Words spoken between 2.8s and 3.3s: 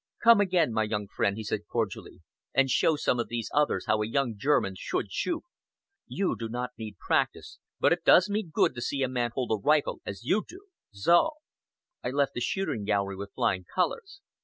some of